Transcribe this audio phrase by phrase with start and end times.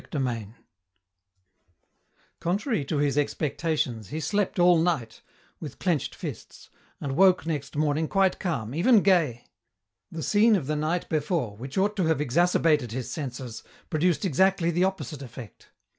[0.01, 0.47] CHAPTER XI
[2.39, 5.21] Contrary to his expectations, he slept all night,
[5.59, 9.45] with clenched fists, and woke next morning quite calm, even gay.
[10.11, 13.61] The scene of the night before, which ought to have exacerbated his senses,
[13.91, 15.69] produced exactly the opposite effect.